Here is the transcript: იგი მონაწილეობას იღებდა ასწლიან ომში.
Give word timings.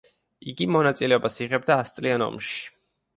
იგი 0.53 0.65
მონაწილეობას 0.75 1.37
იღებდა 1.45 1.77
ასწლიან 1.83 2.25
ომში. 2.29 2.65